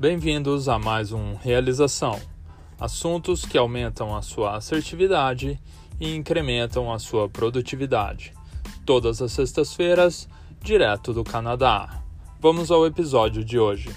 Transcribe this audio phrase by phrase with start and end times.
[0.00, 2.18] Bem-vindos a mais um Realização.
[2.80, 5.60] Assuntos que aumentam a sua assertividade
[6.00, 8.32] e incrementam a sua produtividade.
[8.86, 10.26] Todas as sextas-feiras,
[10.62, 12.02] direto do Canadá.
[12.40, 13.94] Vamos ao episódio de hoje.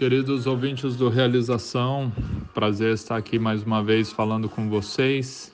[0.00, 2.10] Queridos ouvintes do Realização,
[2.54, 5.52] prazer estar aqui mais uma vez falando com vocês.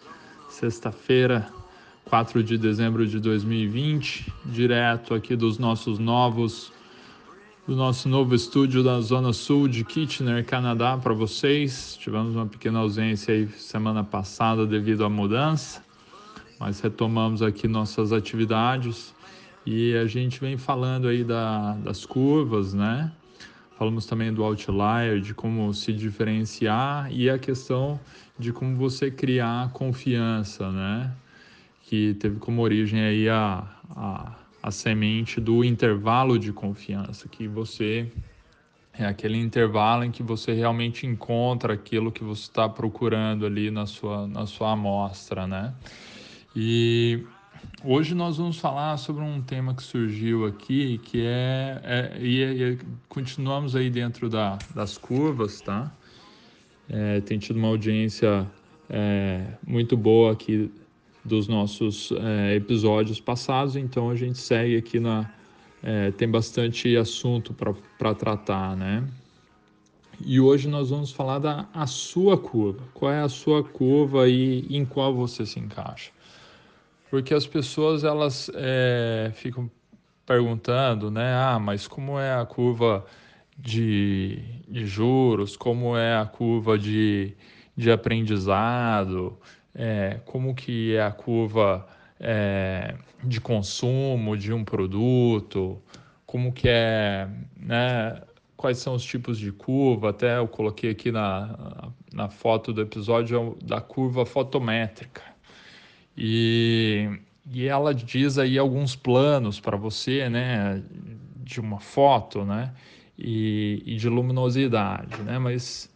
[0.49, 1.49] Sexta-feira,
[2.05, 6.73] 4 de dezembro de 2020, direto aqui dos nossos novos,
[7.67, 11.97] do nosso novo estúdio da Zona Sul de Kitchener, Canadá, para vocês.
[12.01, 15.83] Tivemos uma pequena ausência aí semana passada devido à mudança,
[16.61, 19.13] mas retomamos aqui nossas atividades
[19.67, 23.11] e a gente vem falando aí da, das curvas, né?
[23.79, 28.01] Falamos também do outlier, de como se diferenciar e a questão
[28.39, 31.15] de como você criar confiança, né?
[31.83, 38.11] Que teve como origem aí a, a, a semente do intervalo de confiança, que você
[38.95, 43.85] é aquele intervalo em que você realmente encontra aquilo que você está procurando ali na
[43.85, 45.75] sua, na sua amostra, né?
[46.55, 47.23] E
[47.85, 52.79] Hoje nós vamos falar sobre um tema que surgiu aqui, que é, é e, e,
[53.09, 55.93] continuamos aí dentro da, das curvas, tá?
[56.89, 58.47] É, tem tido uma audiência
[58.89, 60.71] é, muito boa aqui
[61.25, 65.31] dos nossos é, episódios passados, então a gente segue aqui na
[65.83, 67.55] é, tem bastante assunto
[67.99, 69.07] para tratar, né?
[70.25, 72.83] E hoje nós vamos falar da a sua curva.
[72.95, 76.11] Qual é a sua curva e em qual você se encaixa?
[77.11, 79.71] Porque as pessoas elas é, ficam
[80.27, 81.33] perguntando, né?
[81.35, 83.07] Ah, mas como é a curva
[83.57, 85.57] de, de juros?
[85.57, 87.35] Como é a curva de,
[87.77, 89.39] de aprendizado?
[89.75, 91.87] É, como que é a curva
[92.19, 95.81] é, de consumo de um produto?
[96.27, 98.21] Como que é, né?
[98.57, 100.11] Quais são os tipos de curva?
[100.11, 105.36] Até eu coloquei aqui na, na foto do episódio da curva fotométrica
[106.17, 107.11] e,
[107.53, 110.83] e ela diz aí alguns planos para você, né,
[111.45, 112.73] de uma foto, né,
[113.19, 115.91] e, e de luminosidade, né, mas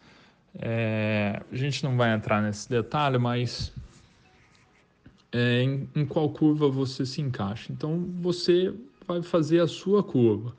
[0.58, 3.72] é, a gente não vai entrar nesse detalhe, mas
[5.32, 7.72] é, em, em qual curva você se encaixa.
[7.72, 8.74] Então você
[9.06, 10.54] vai fazer a sua curva.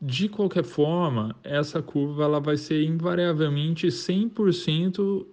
[0.00, 5.26] De qualquer forma, essa curva ela vai ser invariavelmente 100%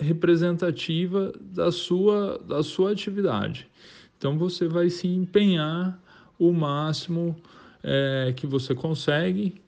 [0.00, 3.68] representativa da sua, da sua atividade.
[4.18, 5.98] Então você vai se empenhar
[6.38, 7.36] o máximo
[7.82, 9.60] é, que você consegue,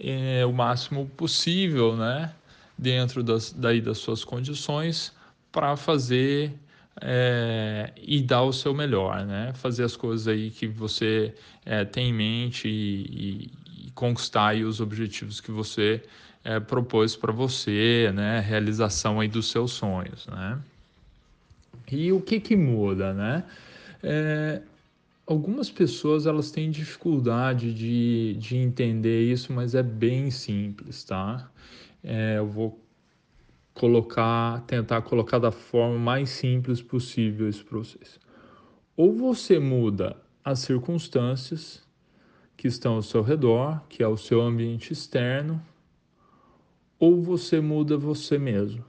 [0.00, 2.32] é, o máximo possível, né?
[2.76, 5.12] Dentro das, daí das suas condições
[5.50, 6.52] para fazer
[7.00, 9.52] é, e dar o seu melhor, né?
[9.54, 11.34] Fazer as coisas aí que você
[11.64, 13.50] é, tem em mente e,
[13.82, 16.02] e, e conquistar os objetivos que você
[16.48, 18.40] é, propôs para você, né?
[18.40, 20.58] Realização aí dos seus sonhos, né?
[21.92, 23.44] E o que que muda, né?
[24.02, 24.62] É,
[25.26, 31.50] algumas pessoas elas têm dificuldade de, de entender isso, mas é bem simples, tá?
[32.02, 32.80] É, eu vou
[33.74, 38.18] colocar, tentar colocar da forma mais simples possível isso para vocês.
[38.96, 41.86] Ou você muda as circunstâncias
[42.56, 45.62] que estão ao seu redor, que é o seu ambiente externo,
[46.98, 48.84] ou você muda você mesmo,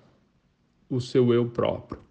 [0.90, 2.02] o seu eu próprio.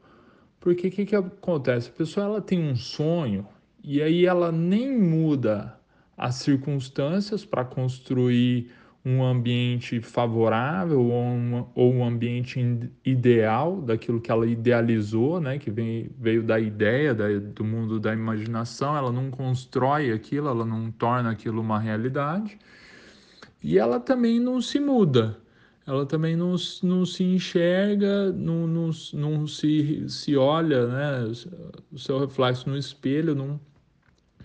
[0.60, 1.88] Porque o que, que acontece?
[1.88, 3.46] A pessoa ela tem um sonho
[3.82, 5.78] e aí ela nem muda
[6.16, 8.70] as circunstâncias para construir
[9.04, 12.60] um ambiente favorável ou um, ou um ambiente
[13.04, 18.12] ideal daquilo que ela idealizou, né, que vem, veio da ideia da, do mundo da
[18.12, 22.58] imaginação, ela não constrói aquilo, ela não torna aquilo uma realidade
[23.62, 25.38] e ela também não se muda
[25.88, 31.32] ela também não, não se enxerga, não, não, não se, se olha, né,
[31.90, 33.58] o seu reflexo no espelho, não,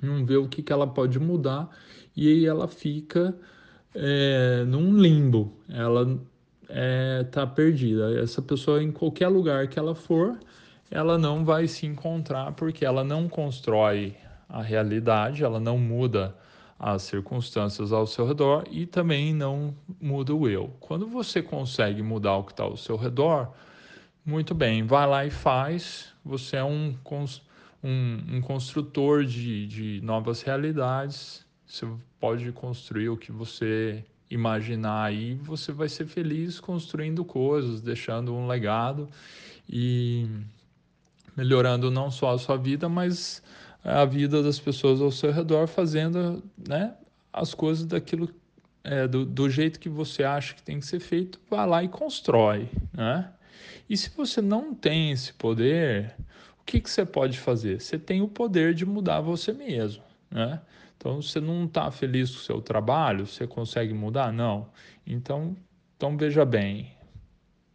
[0.02, 1.70] não vê o que, que ela pode mudar,
[2.16, 3.38] e aí ela fica
[3.94, 6.24] é, num limbo, ela está
[6.70, 8.18] é, tá perdida.
[8.18, 10.40] Essa pessoa, em qualquer lugar que ela for,
[10.90, 14.16] ela não vai se encontrar, porque ela não constrói
[14.48, 16.34] a realidade, ela não muda
[16.86, 20.76] as circunstâncias ao seu redor e também não muda o eu.
[20.82, 23.54] Quando você consegue mudar o que está ao seu redor,
[24.26, 26.08] Muito bem, vai lá e faz.
[26.24, 26.96] Você é um,
[27.84, 31.46] um, um construtor de, de novas realidades.
[31.68, 31.86] Você
[32.20, 38.48] pode construir o que você imaginar aí, você vai ser feliz construindo coisas, deixando um
[38.48, 39.10] legado
[39.70, 40.28] e
[41.36, 43.44] melhorando não só a sua vida, mas
[43.84, 46.94] a vida das pessoas ao seu redor, fazendo né,
[47.32, 48.30] as coisas daquilo
[48.84, 51.88] é, do, do, jeito que você acha que tem que ser feito, vá lá e
[51.88, 52.70] constrói.
[52.94, 53.30] Né?
[53.90, 56.16] E se você não tem esse poder,
[56.62, 57.82] o que, que você pode fazer?
[57.82, 60.04] Você tem o poder de mudar você mesmo.
[60.30, 60.62] Né?
[60.98, 64.32] Então, você não está feliz com o seu trabalho, você consegue mudar?
[64.32, 64.70] Não.
[65.06, 65.56] Então,
[65.98, 66.94] então veja bem,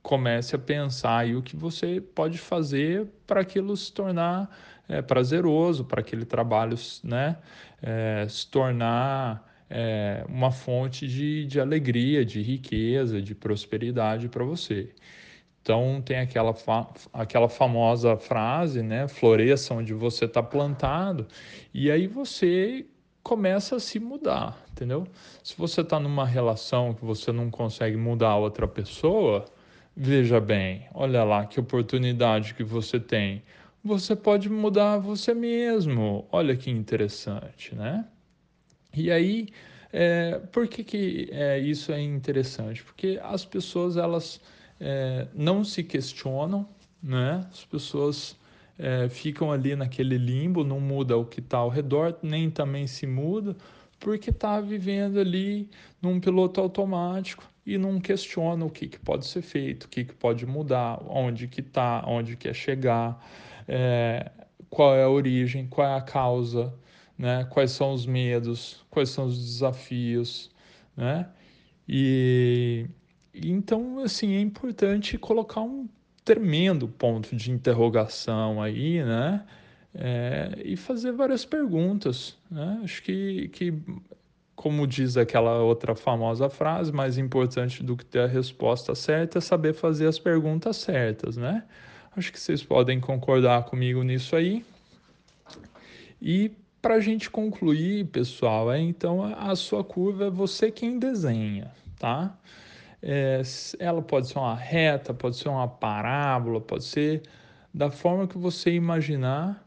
[0.08, 4.48] comece a pensar aí o que você pode fazer para aquilo se tornar
[4.88, 7.36] é, prazeroso, para aquele trabalho né,
[7.82, 14.88] é, se tornar é, uma fonte de, de alegria, de riqueza, de prosperidade para você.
[15.60, 19.06] Então tem aquela, fa aquela famosa frase, né?
[19.08, 21.28] Floresça onde você está plantado,
[21.74, 22.86] e aí você
[23.22, 25.06] começa a se mudar, entendeu?
[25.42, 29.44] Se você está numa relação que você não consegue mudar a outra pessoa,
[30.00, 33.42] veja bem, olha lá que oportunidade que você tem.
[33.82, 36.24] Você pode mudar você mesmo.
[36.30, 38.06] Olha que interessante, né?
[38.94, 39.48] E aí,
[39.92, 42.84] é, por que, que é, isso é interessante?
[42.84, 44.40] Porque as pessoas elas
[44.78, 46.68] é, não se questionam,
[47.02, 47.44] né?
[47.50, 48.36] As pessoas
[48.78, 53.04] é, ficam ali naquele limbo, não muda o que está ao redor, nem também se
[53.04, 53.56] muda,
[53.98, 55.68] porque está vivendo ali
[56.00, 60.14] num piloto automático e não questiona o que, que pode ser feito, o que, que
[60.14, 63.22] pode mudar, onde que está, onde quer chegar,
[63.68, 64.30] é,
[64.70, 66.72] qual é a origem, qual é a causa,
[67.18, 67.44] né?
[67.50, 70.50] quais são os medos, quais são os desafios,
[70.96, 71.28] né?
[71.86, 72.86] E
[73.34, 75.88] então, assim, é importante colocar um
[76.24, 79.44] tremendo ponto de interrogação aí, né?
[79.94, 82.36] É, e fazer várias perguntas.
[82.50, 82.80] Né?
[82.84, 83.74] Acho que, que,
[84.58, 89.40] como diz aquela outra famosa frase, mais importante do que ter a resposta certa é
[89.40, 91.62] saber fazer as perguntas certas, né?
[92.16, 94.64] Acho que vocês podem concordar comigo nisso aí.
[96.20, 96.50] E
[96.82, 102.36] para a gente concluir, pessoal, é então a sua curva é você quem desenha, tá?
[103.00, 103.40] É,
[103.78, 107.22] ela pode ser uma reta, pode ser uma parábola, pode ser
[107.72, 109.64] da forma que você imaginar.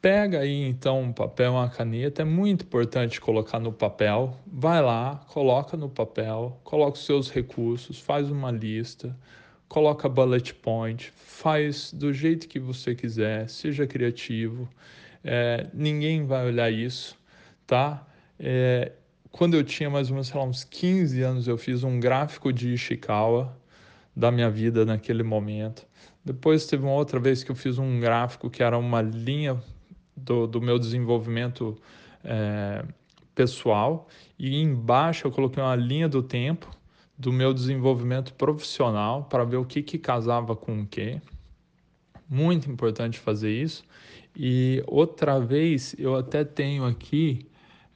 [0.00, 4.38] Pega aí então um papel, uma caneta, é muito importante colocar no papel.
[4.46, 9.16] Vai lá, coloca no papel, coloca os seus recursos, faz uma lista,
[9.68, 14.68] coloca bullet point, faz do jeito que você quiser, seja criativo.
[15.24, 17.18] É, ninguém vai olhar isso,
[17.66, 18.06] tá?
[18.38, 18.92] É,
[19.32, 22.72] quando eu tinha mais ou menos, lá, uns 15 anos, eu fiz um gráfico de
[22.72, 23.52] Ishikawa
[24.14, 25.84] da minha vida naquele momento.
[26.24, 29.60] Depois teve uma outra vez que eu fiz um gráfico que era uma linha
[30.18, 31.76] do, do meu desenvolvimento
[32.24, 32.84] é,
[33.34, 36.68] pessoal e embaixo eu coloquei uma linha do tempo
[37.16, 41.20] do meu desenvolvimento profissional para ver o que, que casava com o que.
[42.28, 43.82] Muito importante fazer isso.
[44.36, 47.48] E outra vez eu até tenho aqui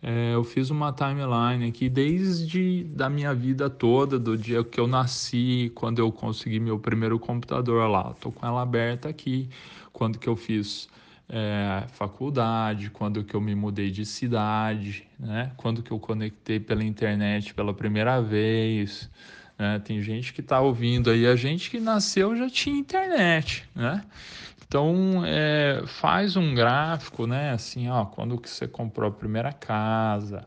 [0.04, 4.88] é, eu fiz uma timeline aqui desde da minha vida toda, do dia que eu
[4.88, 8.10] nasci, quando eu consegui meu primeiro computador lá.
[8.10, 9.48] Estou com ela aberta aqui,
[9.92, 10.88] quando que eu fiz
[11.32, 15.50] é, faculdade, quando que eu me mudei de cidade, né?
[15.56, 19.10] quando que eu conectei pela internet pela primeira vez.
[19.58, 19.78] Né?
[19.78, 24.04] Tem gente que está ouvindo aí, a gente que nasceu já tinha internet, né?
[24.66, 27.50] Então, é, faz um gráfico, né?
[27.50, 30.46] Assim, ó, quando que você comprou a primeira casa,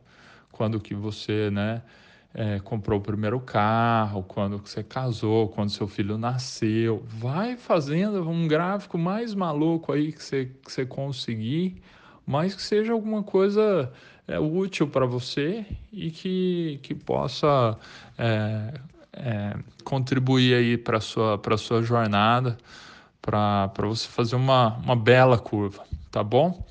[0.51, 1.81] quando que você, né?
[2.37, 7.01] É, comprou o primeiro carro, quando você casou, quando seu filho nasceu.
[7.07, 11.81] Vai fazendo um gráfico mais maluco aí que você, que você conseguir,
[12.27, 13.89] mas que seja alguma coisa
[14.27, 17.77] é, útil para você e que, que possa
[18.17, 18.73] é,
[19.13, 22.57] é, contribuir aí para a sua, sua jornada
[23.21, 26.63] para você fazer uma, uma bela curva, tá bom?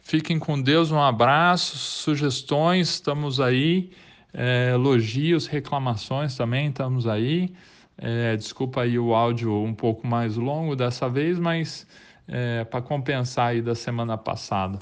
[0.00, 3.90] Fiquem com Deus, um abraço, sugestões, estamos aí,
[4.38, 7.52] é, elogios, reclamações também, estamos aí.
[7.96, 11.84] É, desculpa aí o áudio um pouco mais longo dessa vez, mas
[12.28, 14.78] é, para compensar aí da semana passada,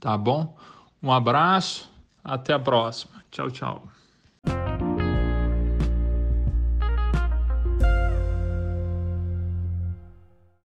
[0.00, 0.56] tá bom?
[1.00, 1.88] Um abraço,
[2.24, 3.22] até a próxima.
[3.30, 3.97] Tchau, tchau.